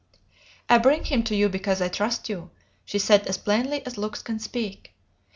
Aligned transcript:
"'I 0.67 0.79
bring 0.79 1.03
him 1.03 1.21
to 1.25 1.35
you 1.35 1.47
because 1.47 1.79
I 1.79 1.87
trust 1.87 2.27
you,' 2.27 2.49
she 2.83 2.97
said 2.97 3.27
as 3.27 3.37
plainly 3.37 3.85
as 3.85 3.99
looks 3.99 4.23
can 4.23 4.39
speak. 4.39 4.95